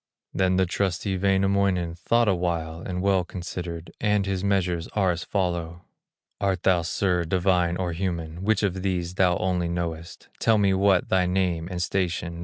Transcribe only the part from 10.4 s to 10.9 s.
me